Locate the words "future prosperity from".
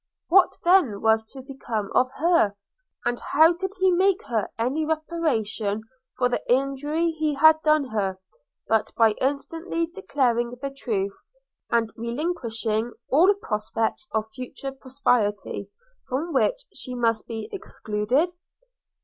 14.33-16.33